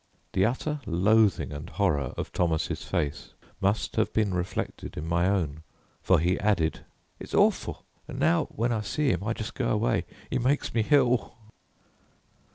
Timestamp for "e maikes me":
10.33-10.81